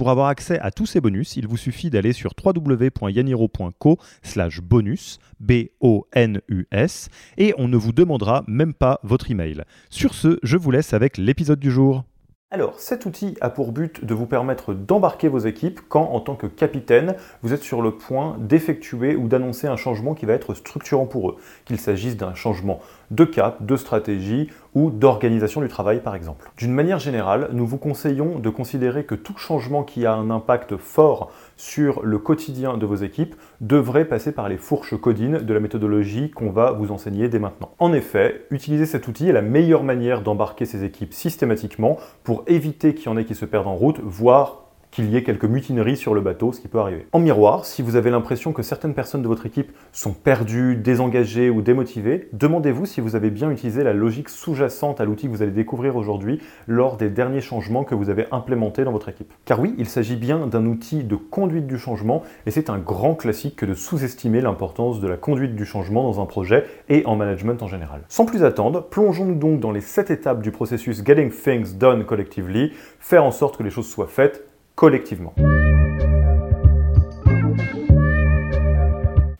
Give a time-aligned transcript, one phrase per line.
[0.00, 5.18] Pour avoir accès à tous ces bonus, il vous suffit d'aller sur www.yaniro.co slash bonus,
[5.40, 9.62] B-O-N-U-S, et on ne vous demandera même pas votre email.
[9.90, 12.04] Sur ce, je vous laisse avec l'épisode du jour.
[12.50, 16.34] Alors, cet outil a pour but de vous permettre d'embarquer vos équipes quand, en tant
[16.34, 20.54] que capitaine, vous êtes sur le point d'effectuer ou d'annoncer un changement qui va être
[20.54, 21.36] structurant pour eux,
[21.66, 26.50] qu'il s'agisse d'un changement de cap, de stratégie ou d'organisation du travail par exemple.
[26.56, 30.76] D'une manière générale, nous vous conseillons de considérer que tout changement qui a un impact
[30.76, 35.60] fort sur le quotidien de vos équipes devrait passer par les fourches codines de la
[35.60, 37.72] méthodologie qu'on va vous enseigner dès maintenant.
[37.78, 42.94] En effet, utiliser cet outil est la meilleure manière d'embarquer ces équipes systématiquement pour éviter
[42.94, 45.96] qu'il y en ait qui se perdent en route, voire qu'il y ait quelques mutineries
[45.96, 47.06] sur le bateau, ce qui peut arriver.
[47.12, 51.50] En miroir, si vous avez l'impression que certaines personnes de votre équipe sont perdues, désengagées
[51.50, 55.42] ou démotivées, demandez-vous si vous avez bien utilisé la logique sous-jacente à l'outil que vous
[55.42, 59.32] allez découvrir aujourd'hui lors des derniers changements que vous avez implémentés dans votre équipe.
[59.44, 63.14] Car oui, il s'agit bien d'un outil de conduite du changement et c'est un grand
[63.14, 67.16] classique que de sous-estimer l'importance de la conduite du changement dans un projet et en
[67.16, 68.02] management en général.
[68.08, 72.72] Sans plus attendre, plongeons-nous donc dans les 7 étapes du processus Getting Things Done Collectively,
[72.98, 74.49] faire en sorte que les choses soient faites
[74.80, 75.59] collectivement.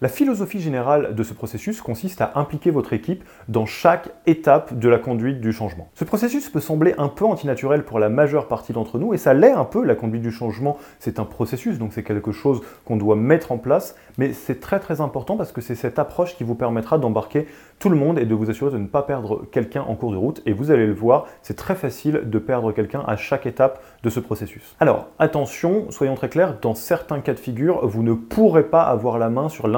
[0.02, 4.88] La philosophie générale de ce processus consiste à impliquer votre équipe dans chaque étape de
[4.88, 5.90] la conduite du changement.
[5.92, 9.34] Ce processus peut sembler un peu antinaturel pour la majeure partie d'entre nous, et ça
[9.34, 12.96] l'est un peu, la conduite du changement, c'est un processus, donc c'est quelque chose qu'on
[12.96, 16.44] doit mettre en place, mais c'est très très important parce que c'est cette approche qui
[16.44, 17.46] vous permettra d'embarquer
[17.78, 20.16] tout le monde et de vous assurer de ne pas perdre quelqu'un en cours de
[20.16, 23.82] route, et vous allez le voir, c'est très facile de perdre quelqu'un à chaque étape
[24.02, 24.74] de ce processus.
[24.80, 29.18] Alors, attention, soyons très clairs, dans certains cas de figure, vous ne pourrez pas avoir
[29.18, 29.68] la main sur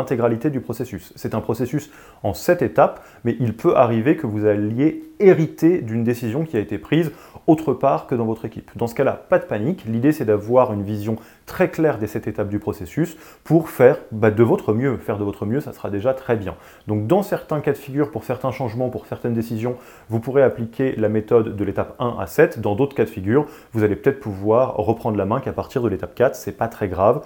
[0.50, 1.12] du processus.
[1.17, 1.91] C'est un processus
[2.23, 6.61] en sept étapes, mais il peut arriver que vous alliez hériter d'une décision qui a
[6.61, 7.12] été prise
[7.47, 8.71] autre part que dans votre équipe.
[8.77, 9.84] Dans ce cas-là, pas de panique.
[9.87, 14.31] L'idée, c'est d'avoir une vision très claire des sept étapes du processus pour faire bah,
[14.31, 14.97] de votre mieux.
[14.97, 16.55] Faire de votre mieux, ça sera déjà très bien.
[16.87, 19.77] Donc, dans certains cas de figure, pour certains changements, pour certaines décisions,
[20.09, 22.61] vous pourrez appliquer la méthode de l'étape 1 à 7.
[22.61, 25.89] Dans d'autres cas de figure, vous allez peut-être pouvoir reprendre la main qu'à partir de
[25.89, 26.37] l'étape 4.
[26.37, 27.25] C'est pas très grave.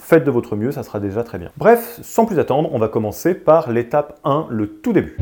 [0.00, 1.50] Faites de votre mieux, ça sera déjà très bien.
[1.56, 5.16] Bref, sans plus attendre, on va commencer par l'étape 1, le tout début.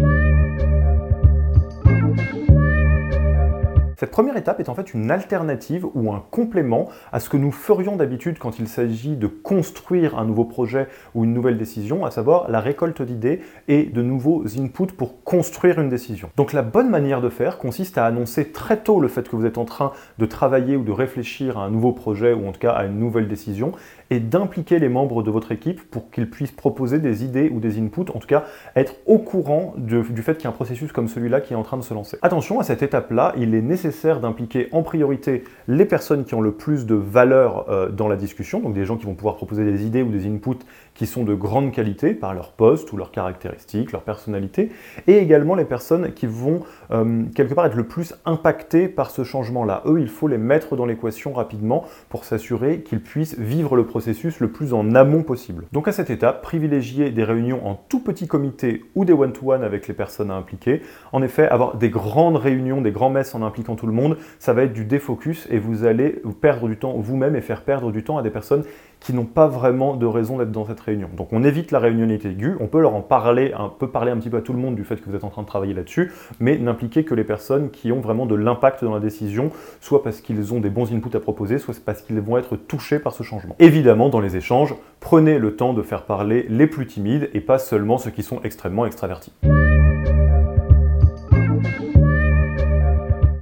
[3.99, 7.51] Cette première étape est en fait une alternative ou un complément à ce que nous
[7.51, 12.11] ferions d'habitude quand il s'agit de construire un nouveau projet ou une nouvelle décision, à
[12.11, 16.29] savoir la récolte d'idées et de nouveaux inputs pour construire une décision.
[16.37, 19.47] Donc la bonne manière de faire consiste à annoncer très tôt le fait que vous
[19.47, 22.61] êtes en train de travailler ou de réfléchir à un nouveau projet ou en tout
[22.61, 23.73] cas à une nouvelle décision
[24.11, 27.79] et d'impliquer les membres de votre équipe pour qu'ils puissent proposer des idées ou des
[27.79, 28.45] inputs, en tout cas
[28.75, 31.63] être au courant du fait qu'il y a un processus comme celui-là qui est en
[31.63, 32.19] train de se lancer.
[32.23, 36.53] Attention, à cette étape-là, il est nécessaire d'impliquer en priorité les personnes qui ont le
[36.53, 39.85] plus de valeur euh, dans la discussion, donc des gens qui vont pouvoir proposer des
[39.85, 40.65] idées ou des inputs
[40.95, 44.71] qui sont de grande qualité par leur poste ou leurs caractéristiques, leur personnalité,
[45.07, 49.25] et également les personnes qui vont euh, quelque part être le plus impactées par ce
[49.25, 49.83] changement-là.
[49.87, 53.96] Eux, il faut les mettre dans l'équation rapidement pour s'assurer qu'ils puissent vivre le processus
[54.41, 55.65] le plus en amont possible.
[55.73, 59.89] Donc à cette étape, privilégier des réunions en tout petit comité ou des one-to-one avec
[59.89, 60.83] les personnes à impliquer.
[61.13, 64.53] En effet, avoir des grandes réunions, des grands messes en impliquant tout le monde, ça
[64.53, 68.05] va être du défocus et vous allez perdre du temps vous-même et faire perdre du
[68.05, 68.65] temps à des personnes
[69.01, 71.09] qui n'ont pas vraiment de raison d'être dans cette réunion.
[71.17, 74.17] Donc on évite la réunionnalité aiguë, on peut leur en parler, un peu parler un
[74.17, 75.75] petit peu à tout le monde du fait que vous êtes en train de travailler
[75.75, 80.03] là-dessus, mais n'impliquez que les personnes qui ont vraiment de l'impact dans la décision, soit
[80.03, 83.13] parce qu'ils ont des bons inputs à proposer, soit parce qu'ils vont être touchés par
[83.13, 83.57] ce changement.
[83.59, 87.59] Évidemment, dans les échanges, prenez le temps de faire parler les plus timides et pas
[87.59, 89.33] seulement ceux qui sont extrêmement extravertis.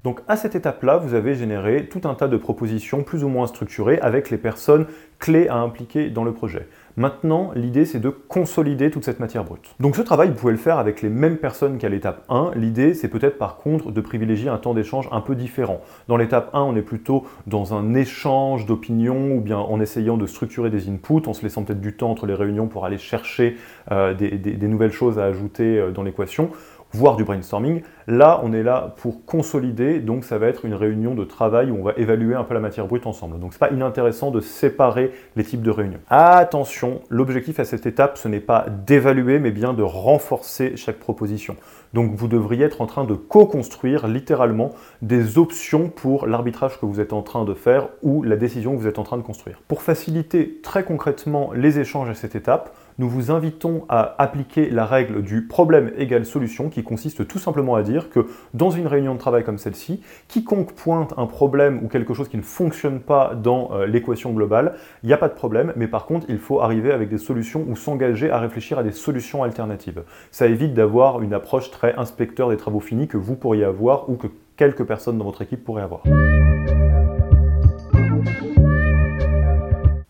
[0.05, 3.47] Donc à cette étape-là, vous avez généré tout un tas de propositions plus ou moins
[3.47, 4.85] structurées avec les personnes
[5.19, 6.69] clés à impliquer dans le projet.
[6.99, 9.75] Maintenant, l'idée c'est de consolider toute cette matière brute.
[9.81, 12.51] Donc ce travail, vous pouvez le faire avec les mêmes personnes qu'à l'étape 1.
[12.55, 15.81] L'idée c'est peut-être par contre de privilégier un temps d'échange un peu différent.
[16.07, 20.27] Dans l'étape 1, on est plutôt dans un échange d'opinions ou bien en essayant de
[20.27, 23.57] structurer des inputs, en se laissant peut-être du temps entre les réunions pour aller chercher
[23.91, 26.51] euh, des, nouvelles choses à ajouter euh, dans l'équation
[26.95, 27.83] voire du brainstorming.
[28.07, 31.77] Là, on est là pour consolider, donc ça va être une réunion de travail où
[31.79, 33.39] on va évaluer un peu la matière brute ensemble.
[33.39, 36.01] Donc c'est pas inintéressant de séparer les types de réunions.
[36.09, 41.57] Attention, l'objectif à cette étape, ce n'est pas d'évaluer, mais bien de renforcer chaque proposition.
[41.95, 47.01] Donc vous devriez être en train de co-construire littéralement des options pour l'arbitrage que vous
[47.01, 49.63] êtes en train de faire ou la décision que vous êtes en train de construire.
[49.69, 54.87] Pour faciliter très concrètement les échanges à cette étape, nous vous invitons à appliquer la
[54.87, 59.15] règle du problème égale solution qui consiste tout simplement à dire que dans une réunion
[59.15, 63.35] de travail comme celle-ci, quiconque pointe un problème ou quelque chose qui ne fonctionne pas
[63.35, 66.61] dans euh, l'équation globale, il n'y a pas de problème, mais par contre il faut
[66.61, 70.03] arriver avec des solutions ou s'engager à réfléchir à des solutions alternatives.
[70.31, 74.17] Ça évite d'avoir une approche très inspecteur des travaux finis que vous pourriez avoir ou
[74.17, 76.03] que quelques personnes dans votre équipe pourraient avoir.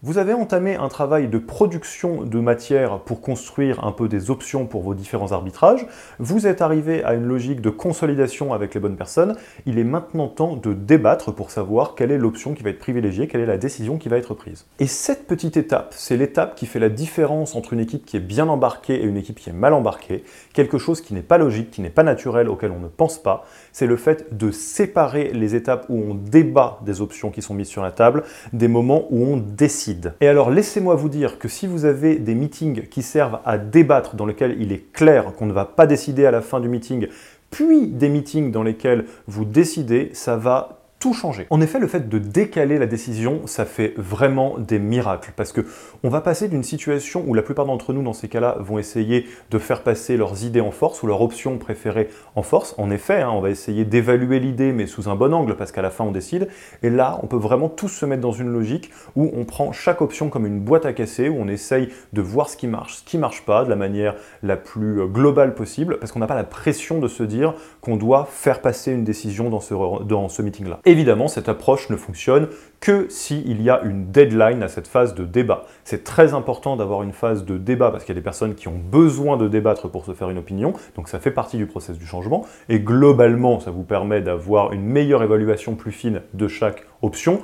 [0.07, 4.67] Vous avez entamé un travail de production de matière pour construire un peu des options
[4.67, 5.87] pour vos différents arbitrages.
[6.19, 9.35] Vous êtes arrivé à une logique de consolidation avec les bonnes personnes.
[9.65, 13.29] Il est maintenant temps de débattre pour savoir quelle est l'option qui va être privilégiée,
[13.29, 14.67] quelle est la décision qui va être prise.
[14.79, 18.21] Et cette petite étape, c'est l'étape qui fait la différence entre une équipe qui est
[18.21, 20.23] bien embarquée et une équipe qui est mal embarquée.
[20.53, 23.47] Quelque chose qui n'est pas logique, qui n'est pas naturel, auquel on ne pense pas.
[23.73, 27.69] C'est le fait de séparer les étapes où on débat des options qui sont mises
[27.69, 29.94] sur la table des moments où on décide.
[30.21, 34.17] Et alors laissez-moi vous dire que si vous avez des meetings qui servent à débattre,
[34.17, 37.09] dans lesquels il est clair qu'on ne va pas décider à la fin du meeting,
[37.51, 41.47] puis des meetings dans lesquels vous décidez, ça va changer.
[41.51, 45.63] En effet, le fait de décaler la décision, ça fait vraiment des miracles parce que
[46.03, 49.27] on va passer d'une situation où la plupart d'entre nous dans ces cas-là vont essayer
[49.51, 52.75] de faire passer leurs idées en force ou leur option préférée en force.
[52.79, 55.83] En effet, hein, on va essayer d'évaluer l'idée mais sous un bon angle parce qu'à
[55.83, 56.49] la fin on décide.
[56.83, 60.01] Et là, on peut vraiment tous se mettre dans une logique où on prend chaque
[60.01, 63.05] option comme une boîte à casser, où on essaye de voir ce qui marche, ce
[63.05, 66.45] qui marche pas de la manière la plus globale possible parce qu'on n'a pas la
[66.45, 69.75] pression de se dire qu'on doit faire passer une décision dans ce,
[70.05, 70.81] dans ce meeting-là.
[70.95, 72.47] Évidemment, cette approche ne fonctionne
[72.79, 75.65] que s'il y a une deadline à cette phase de débat.
[75.83, 78.69] C'est très important d'avoir une phase de débat parce qu'il y a des personnes qui
[78.69, 81.99] ont besoin de débattre pour se faire une opinion, donc ça fait partie du processus
[81.99, 86.87] du changement, et globalement, ça vous permet d'avoir une meilleure évaluation plus fine de chaque
[87.03, 87.41] option.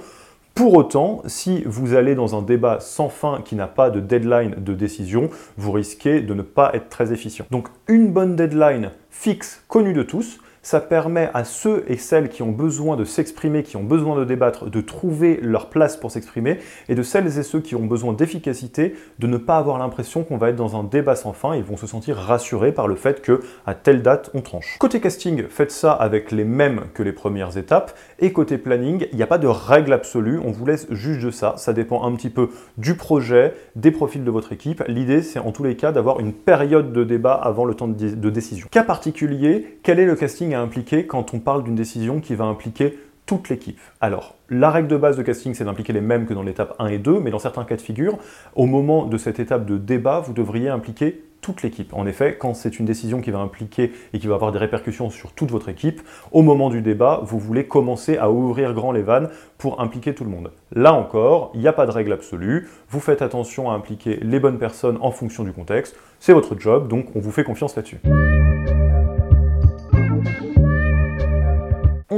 [0.55, 4.55] Pour autant, si vous allez dans un débat sans fin qui n'a pas de deadline
[4.59, 7.47] de décision, vous risquez de ne pas être très efficient.
[7.51, 12.43] Donc une bonne deadline fixe, connue de tous, ça permet à ceux et celles qui
[12.43, 16.59] ont besoin de s'exprimer, qui ont besoin de débattre, de trouver leur place pour s'exprimer,
[16.89, 20.37] et de celles et ceux qui ont besoin d'efficacité, de ne pas avoir l'impression qu'on
[20.37, 23.23] va être dans un débat sans fin, ils vont se sentir rassurés par le fait
[23.23, 24.77] que à telle date on tranche.
[24.79, 29.17] Côté casting, faites ça avec les mêmes que les premières étapes, et côté planning, il
[29.17, 32.15] n'y a pas de règle absolue, on vous laisse juge de ça, ça dépend un
[32.15, 34.83] petit peu du projet, des profils de votre équipe.
[34.89, 38.31] L'idée c'est en tous les cas d'avoir une période de débat avant le temps de
[38.31, 38.69] décision.
[38.71, 40.17] Cas particulier, quel est le
[40.55, 43.79] à impliquer quand on parle d'une décision qui va impliquer toute l'équipe.
[44.01, 46.87] Alors, la règle de base de casting, c'est d'impliquer les mêmes que dans l'étape 1
[46.89, 48.19] et 2, mais dans certains cas de figure,
[48.57, 51.95] au moment de cette étape de débat, vous devriez impliquer toute l'équipe.
[51.95, 55.11] En effet, quand c'est une décision qui va impliquer et qui va avoir des répercussions
[55.11, 56.03] sur toute votre équipe,
[56.33, 60.25] au moment du débat, vous voulez commencer à ouvrir grand les vannes pour impliquer tout
[60.25, 60.51] le monde.
[60.73, 64.41] Là encore, il n'y a pas de règle absolue, vous faites attention à impliquer les
[64.41, 68.01] bonnes personnes en fonction du contexte, c'est votre job, donc on vous fait confiance là-dessus.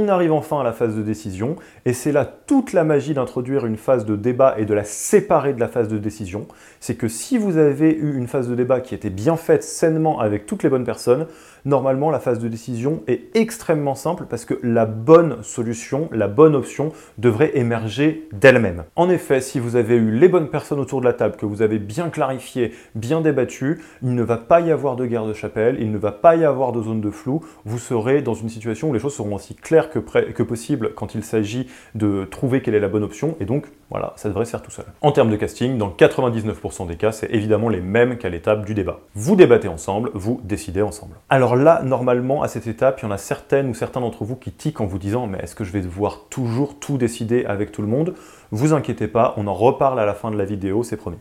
[0.03, 1.55] On arrive enfin à la phase de décision,
[1.85, 5.53] et c'est là toute la magie d'introduire une phase de débat et de la séparer
[5.53, 6.45] de la phase de décision.
[6.81, 10.19] C'est que si vous avez eu une phase de débat qui était bien faite sainement
[10.19, 11.27] avec toutes les bonnes personnes,
[11.63, 16.53] normalement la phase de décision est extrêmement simple parce que la bonne solution, la bonne
[16.53, 18.83] option devrait émerger d'elle-même.
[18.97, 21.61] En effet, si vous avez eu les bonnes personnes autour de la table, que vous
[21.61, 25.77] avez bien clarifié, bien débattu, il ne va pas y avoir de guerre de chapelle,
[25.79, 28.89] il ne va pas y avoir de zone de flou, vous serez dans une situation
[28.89, 32.79] où les choses seront aussi claires que, possible quand il s'agit de trouver quelle est
[32.79, 34.85] la bonne option, et donc voilà, ça devrait se faire tout seul.
[35.01, 38.73] En termes de casting, dans 99% des cas, c'est évidemment les mêmes qu'à l'étape du
[38.73, 38.99] débat.
[39.15, 41.15] Vous débattez ensemble, vous décidez ensemble.
[41.29, 44.35] Alors là, normalement, à cette étape, il y en a certaines ou certains d'entre vous
[44.35, 47.71] qui tiquent en vous disant mais est-ce que je vais devoir toujours tout décider avec
[47.71, 48.13] tout le monde?
[48.51, 51.17] Vous inquiétez pas, on en reparle à la fin de la vidéo, c'est promis.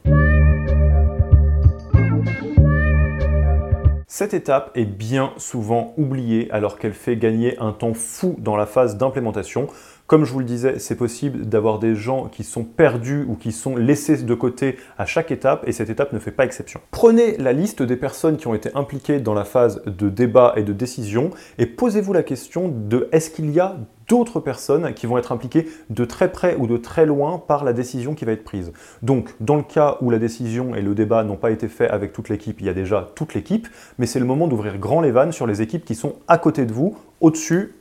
[4.23, 8.67] Cette étape est bien souvent oubliée alors qu'elle fait gagner un temps fou dans la
[8.67, 9.67] phase d'implémentation
[10.13, 13.51] Comme je vous le disais, c'est possible d'avoir des gens qui sont perdus ou qui
[13.51, 16.83] sont laissés de côté à chaque étape et cette étape ne fait pas exception.
[16.91, 20.65] Prenez la liste des personnes qui ont été impliquées dans la phase de débat et
[20.65, 25.17] de décision et posez-vous la question de est-ce qu'il y a d'autres personnes qui vont
[25.17, 28.45] être impliquées de très près ou de très loin par la décision qui va être
[28.45, 28.75] prise?
[29.01, 32.13] Donc, dans le cas où la décision et le débat n'ont pas été faits avec
[32.13, 33.67] toute l'équipe, il y a déjà toute l'équipe,
[33.97, 36.67] mais c'est le moment d'ouvrir grand les vannes sur les équipes qui sont à côté
[36.67, 37.77] de vous, au-dessus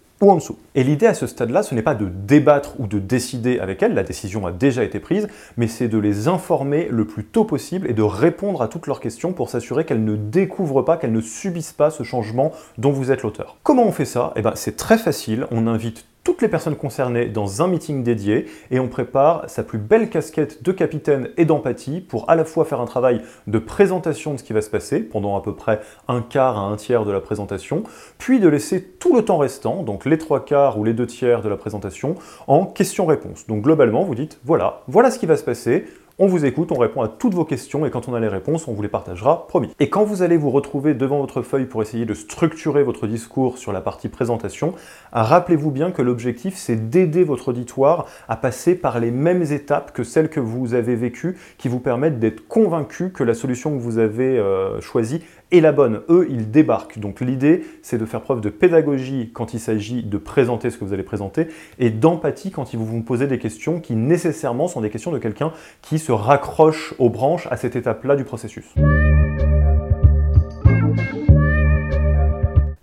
[0.76, 3.96] Et l'idée à ce stade-là, ce n'est pas de débattre ou de décider avec elles,
[3.96, 7.90] la décision a déjà été prise, mais c'est de les informer le plus tôt possible
[7.90, 11.22] et de répondre à toutes leurs questions pour s'assurer qu'elles ne découvrent pas, qu'elles ne
[11.22, 13.58] subissent pas ce changement dont vous êtes l'auteur.
[13.64, 14.32] Comment on fait ça?
[14.36, 18.46] Eh ben, c'est très facile, on invite toutes les personnes concernées dans un meeting dédié
[18.70, 22.66] et on prépare sa plus belle casquette de capitaine et d'empathie pour à la fois
[22.66, 25.82] faire un travail de présentation de ce qui va se passer pendant à peu près
[26.08, 27.84] un quart à un tiers de la présentation,
[28.18, 31.42] puis de laisser tout le temps restant, donc les trois quarts ou les deux tiers
[31.42, 32.16] de la présentation,
[32.48, 33.48] en questions-réponses.
[33.48, 35.86] Donc globalement, vous dites voilà, voilà ce qui va se passer,
[36.22, 38.68] on vous écoute, on répond à toutes vos questions et quand on a les réponses,
[38.68, 39.74] on vous les partagera, promis.
[39.80, 43.58] Et quand vous allez vous retrouver devant votre feuille pour essayer de structurer votre discours
[43.58, 44.76] sur la partie présentation,
[45.14, 50.04] rappelez-vous bien que l'objectif c'est d'aider votre auditoire à passer par les mêmes étapes que
[50.04, 53.98] celles que vous avez vécues qui vous permettent d'être convaincu que la solution que vous
[53.98, 56.02] avez euh, choisie et la bonne.
[56.10, 57.00] Eux, ils débarquent.
[57.00, 60.86] Donc l'idée, c'est de faire preuve de pédagogie quand il s'agit de présenter ce que
[60.86, 61.48] vous allez présenter
[61.80, 65.20] et d'empathie quand ils vous vont poser des questions qui nécessairement sont des questions de
[65.20, 68.66] quelqu'un qui se raccroche aux branches à cette étape-là du processus.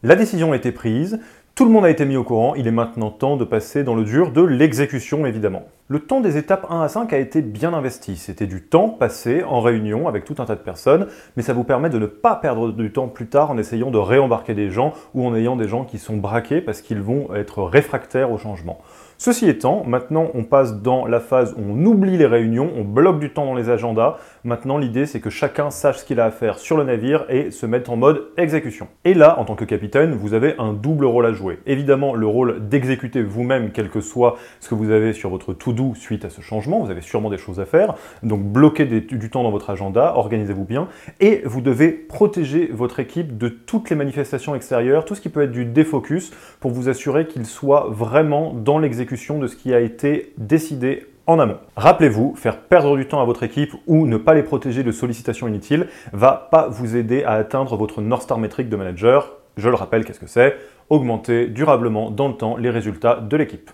[0.05, 1.19] La décision a été prise,
[1.59, 3.97] tout le monde a été mis au courant, il est maintenant temps de passer dans
[3.97, 5.65] le dur de l'exécution évidemment.
[5.89, 9.43] Le temps des étapes 1 à 5 a été bien investi, c'était du temps passé
[9.43, 12.37] en réunion avec tout un tas de personnes, mais ça vous permet de ne pas
[12.37, 15.67] perdre du temps plus tard en essayant de réembarquer des gens ou en ayant des
[15.67, 18.79] gens qui sont braqués parce qu'ils vont être réfractaires au changement.
[19.21, 23.19] Ceci étant, maintenant on passe dans la phase où on oublie les réunions, on bloque
[23.19, 24.19] du temps dans les agendas.
[24.45, 27.51] Maintenant l'idée c'est que chacun sache ce qu'il a à faire sur le navire et
[27.51, 28.89] se mette en mode exécution.
[29.05, 31.59] Et là, en tant que capitaine, vous avez un double rôle à jouer.
[31.67, 35.95] Évidemment, le rôle d'exécuter vous-même, quel que soit ce que vous avez sur votre to-do
[35.95, 36.81] suite à ce changement.
[36.81, 37.95] Vous avez sûrement des choses à faire.
[38.23, 40.89] Donc bloquez du temps dans votre agenda, organisez-vous bien.
[41.21, 45.43] Et vous devez protéger votre équipe de toutes les manifestations extérieures, tout ce qui peut
[45.43, 49.81] être du défocus, pour vous assurer qu'il soit vraiment dans l'exécution de ce qui a
[49.81, 51.59] été décidé en amont.
[51.77, 55.47] Rappelez-vous, faire perdre du temps à votre équipe ou ne pas les protéger de sollicitations
[55.47, 59.35] inutiles va pas vous aider à atteindre votre North Star métrique de manager.
[59.59, 60.57] Je le rappelle, qu'est-ce que c'est?
[60.89, 63.71] Augmenter durablement dans le temps les résultats de l'équipe.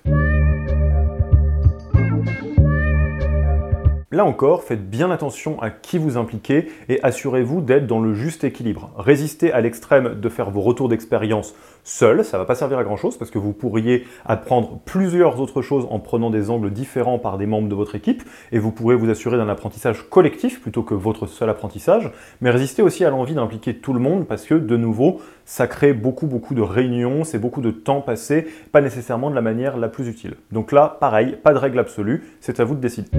[4.15, 8.45] Là encore, faites bien attention à qui vous impliquez et assurez-vous d'être dans le juste
[8.45, 8.93] équilibre.
[8.97, 11.53] Résistez à l'extrême de faire vos retours d'expérience
[11.83, 15.41] seul, ça ne va pas servir à grand chose parce que vous pourriez apprendre plusieurs
[15.41, 18.71] autres choses en prenant des angles différents par des membres de votre équipe et vous
[18.71, 22.13] pourrez vous assurer d'un apprentissage collectif plutôt que votre seul apprentissage.
[22.41, 25.93] Mais résistez aussi à l'envie d'impliquer tout le monde parce que de nouveau, ça crée
[25.93, 29.89] beaucoup beaucoup de réunions, c'est beaucoup de temps passé, pas nécessairement de la manière la
[29.89, 30.37] plus utile.
[30.53, 33.11] Donc là, pareil, pas de règle absolue, c'est à vous de décider.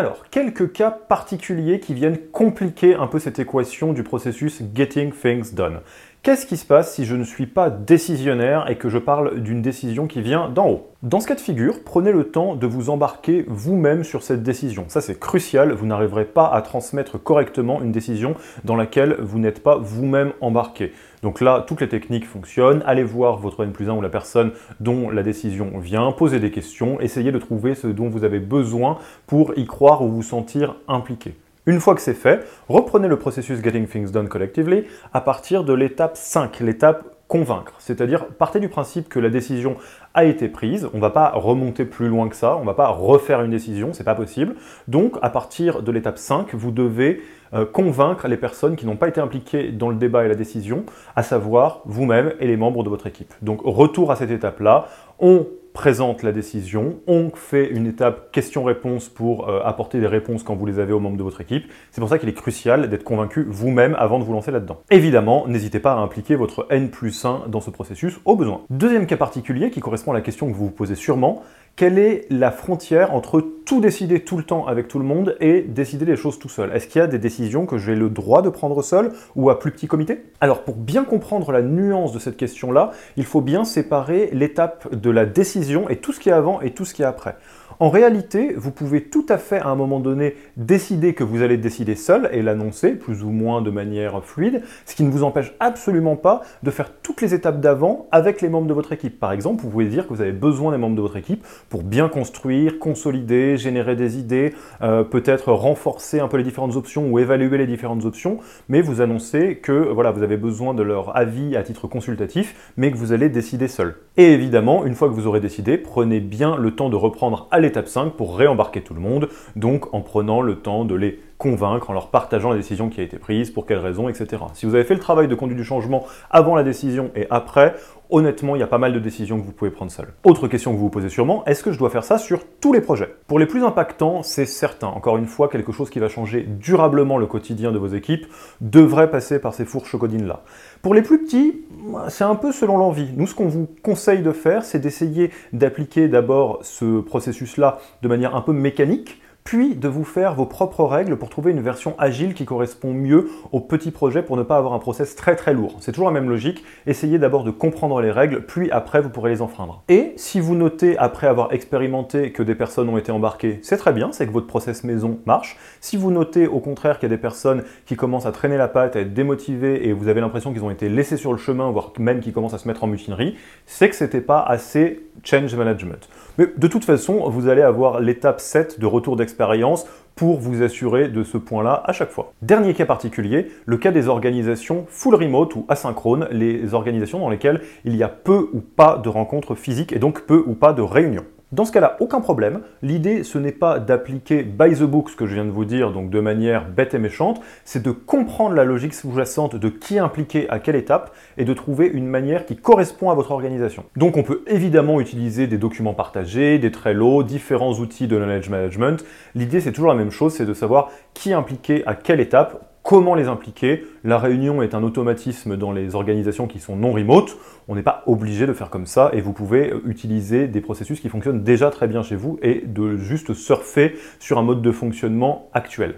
[0.00, 5.52] Alors, quelques cas particuliers qui viennent compliquer un peu cette équation du processus Getting Things
[5.52, 5.82] Done.
[6.22, 9.62] Qu'est-ce qui se passe si je ne suis pas décisionnaire et que je parle d'une
[9.62, 10.90] décision qui vient d'en haut?
[11.02, 14.84] Dans ce cas de figure, prenez le temps de vous embarquer vous-même sur cette décision.
[14.88, 18.34] Ça c'est crucial, vous n'arriverez pas à transmettre correctement une décision
[18.64, 20.92] dans laquelle vous n'êtes pas vous-même embarqué.
[21.22, 22.82] Donc là, toutes les techniques fonctionnent.
[22.84, 26.50] Allez voir votre N plus 1 ou la personne dont la décision vient, posez des
[26.50, 30.76] questions, essayez de trouver ce dont vous avez besoin pour y croire ou vous sentir
[30.86, 31.34] impliqué.
[31.66, 35.74] Une fois que c'est fait, reprenez le processus Getting Things Done Collectively à partir de
[35.74, 37.74] l'étape 5, l'étape convaincre.
[37.78, 39.76] C'est-à-dire, partez du principe que la décision
[40.14, 42.74] a été prise, on ne va pas remonter plus loin que ça, on ne va
[42.74, 44.54] pas refaire une décision, c'est pas possible.
[44.88, 49.08] Donc, à partir de l'étape 5, vous devez euh, convaincre les personnes qui n'ont pas
[49.08, 52.88] été impliquées dans le débat et la décision, à savoir vous-même et les membres de
[52.88, 53.34] votre équipe.
[53.42, 54.88] Donc, retour à cette étape-là,
[55.20, 60.54] on présente la décision, on fait une étape question-réponse pour euh, apporter des réponses quand
[60.54, 61.64] vous les avez aux membres de votre équipe.
[61.90, 64.80] C'est pour ça qu'il est crucial d'être convaincu vous-même avant de vous lancer là-dedans.
[64.90, 68.62] Évidemment, n'hésitez pas à impliquer votre N plus 1 dans ce processus au besoin.
[68.70, 71.42] Deuxième cas particulier qui correspond à la question que vous vous posez sûrement,
[71.76, 75.62] quelle est la frontière entre tout décider tout le temps avec tout le monde et
[75.62, 76.70] décider les choses tout seul?
[76.74, 79.58] Est-ce qu'il y a des décisions que j'ai le droit de prendre seul ou à
[79.58, 80.24] plus petit comité?
[80.40, 85.10] Alors pour bien comprendre la nuance de cette question-là, il faut bien séparer l'étape de
[85.10, 87.36] la décision et tout ce qui est avant et tout ce qui est après.
[87.82, 91.56] En réalité, vous pouvez tout à fait à un moment donné décider que vous allez
[91.56, 95.54] décider seul et l'annoncer plus ou moins de manière fluide, ce qui ne vous empêche
[95.60, 99.18] absolument pas de faire toutes les étapes d'avant avec les membres de votre équipe.
[99.18, 101.82] Par exemple, vous pouvez dire que vous avez besoin des membres de votre équipe pour
[101.82, 107.18] bien construire, consolider, générer des idées, euh, peut-être renforcer un peu les différentes options ou
[107.18, 111.56] évaluer les différentes options, mais vous annoncez que voilà, vous avez besoin de leur avis
[111.56, 113.94] à titre consultatif, mais que vous allez décider seul.
[114.18, 117.58] Et évidemment, une fois que vous aurez décidé, prenez bien le temps de reprendre à
[117.70, 121.88] l'étape 5 pour réembarquer tout le monde, donc en prenant le temps de les convaincre
[121.88, 124.42] en leur partageant la décision qui a été prise, pour quelles raisons, etc.
[124.52, 127.74] Si vous avez fait le travail de conduite du changement avant la décision et après,
[128.10, 130.08] honnêtement, il y a pas mal de décisions que vous pouvez prendre seul.
[130.24, 132.72] Autre question que vous vous posez sûrement, est-ce que je dois faire ça sur tous
[132.72, 133.14] les projets?
[133.26, 134.88] Pour les plus impactants, c'est certain.
[134.88, 138.26] Encore une fois, quelque chose qui va changer durablement le quotidien de vos équipes
[138.60, 140.42] devrait passer par ces fourches codines-là.
[140.82, 141.62] Pour les plus petits,
[142.08, 143.10] c'est un peu selon l'envie.
[143.16, 148.34] Nous, ce qu'on vous conseille de faire, c'est d'essayer d'appliquer d'abord ce processus-là de manière
[148.34, 152.34] un peu mécanique, puis de vous faire vos propres règles pour trouver une version agile
[152.34, 155.74] qui correspond mieux aux petits projets pour ne pas avoir un process très très lourd.
[155.80, 159.30] C'est toujours la même logique, essayez d'abord de comprendre les règles, puis après vous pourrez
[159.32, 159.82] les enfreindre.
[159.88, 163.92] Et si vous notez après avoir expérimenté que des personnes ont été embarquées, c'est très
[163.92, 165.56] bien, c'est que votre process maison marche.
[165.80, 168.68] Si vous notez au contraire qu'il y a des personnes qui commencent à traîner la
[168.68, 171.72] patte, à être démotivées et vous avez l'impression qu'ils ont été laissés sur le chemin,
[171.72, 173.34] voire même qu'ils commencent à se mettre en mutinerie,
[173.66, 176.08] c'est que c'était pas assez change management.
[176.38, 181.08] Mais de toute façon, vous allez avoir l'étape 7 de retour d'expérience pour vous assurer
[181.08, 182.32] de ce point-là à chaque fois.
[182.42, 187.62] Dernier cas particulier, le cas des organisations full remote ou asynchrones, les organisations dans lesquelles
[187.84, 190.82] il y a peu ou pas de rencontres physiques et donc peu ou pas de
[190.82, 191.24] réunions.
[191.52, 192.60] Dans ce cas-là, aucun problème.
[192.80, 195.90] L'idée, ce n'est pas d'appliquer by the book ce que je viens de vous dire,
[195.90, 199.98] donc de manière bête et méchante, c'est de comprendre la logique sous-jacente de qui est
[199.98, 203.84] impliqué à quelle étape et de trouver une manière qui correspond à votre organisation.
[203.96, 209.04] Donc on peut évidemment utiliser des documents partagés, des Trello, différents outils de knowledge management.
[209.34, 212.69] L'idée, c'est toujours la même chose, c'est de savoir qui est impliqué à quelle étape
[212.82, 213.84] comment les impliquer.
[214.04, 217.36] La réunion est un automatisme dans les organisations qui sont non remote.
[217.68, 221.08] On n'est pas obligé de faire comme ça et vous pouvez utiliser des processus qui
[221.08, 225.48] fonctionnent déjà très bien chez vous et de juste surfer sur un mode de fonctionnement
[225.52, 225.96] actuel.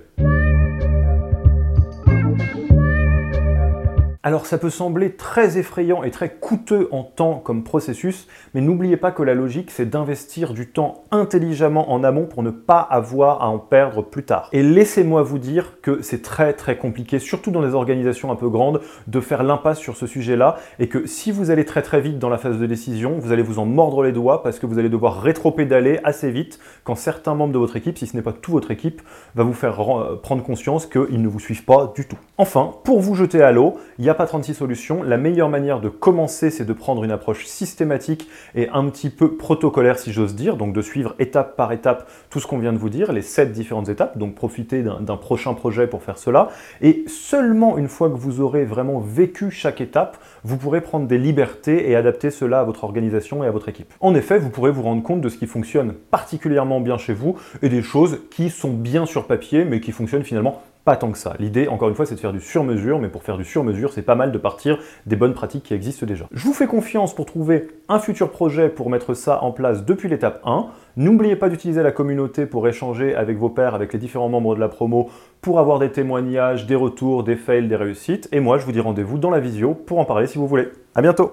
[4.24, 8.96] Alors ça peut sembler très effrayant et très coûteux en temps comme processus, mais n'oubliez
[8.96, 13.42] pas que la logique c'est d'investir du temps intelligemment en amont pour ne pas avoir
[13.42, 14.48] à en perdre plus tard.
[14.52, 18.48] Et laissez-moi vous dire que c'est très très compliqué, surtout dans des organisations un peu
[18.48, 22.20] grandes, de faire l'impasse sur ce sujet-là et que si vous allez très très vite
[22.20, 24.78] dans la phase de décision, vous allez vous en mordre les doigts parce que vous
[24.78, 28.32] allez devoir rétro-pédaler assez vite quand certains membres de votre équipe, si ce n'est pas
[28.32, 29.02] toute votre équipe,
[29.34, 29.84] va vous faire
[30.22, 32.18] prendre conscience qu'ils ne vous suivent pas du tout.
[32.38, 35.02] Enfin, pour vous jeter à l'eau, il y a pas 36 solutions.
[35.02, 39.36] La meilleure manière de commencer, c'est de prendre une approche systématique et un petit peu
[39.36, 42.78] protocolaire, si j'ose dire, donc de suivre étape par étape tout ce qu'on vient de
[42.78, 46.48] vous dire, les sept différentes étapes, donc profiter d'un prochain projet pour faire cela.
[46.80, 51.18] Et seulement une fois que vous aurez vraiment vécu chaque étape, vous pourrez prendre des
[51.18, 53.92] libertés et adapter cela à votre organisation et à votre équipe.
[54.00, 57.36] En effet, vous pourrez vous rendre compte de ce qui fonctionne particulièrement bien chez vous
[57.62, 61.18] et des choses qui sont bien sur papier, mais qui fonctionnent finalement pas tant que
[61.18, 61.34] ça.
[61.38, 64.02] L'idée, encore une fois, c'est de faire du sur-mesure, mais pour faire du sur-mesure, c'est
[64.02, 66.26] pas mal de partir des bonnes pratiques qui existent déjà.
[66.32, 70.08] Je vous fais confiance pour trouver un futur projet pour mettre ça en place depuis
[70.08, 70.66] l'étape 1.
[70.96, 74.60] N'oubliez pas d'utiliser la communauté pour échanger avec vos pairs, avec les différents membres de
[74.60, 78.28] la promo, pour avoir des témoignages, des retours, des fails, des réussites.
[78.32, 80.68] Et moi, je vous dis rendez-vous dans la visio pour en parler si vous voulez.
[80.94, 81.32] À bientôt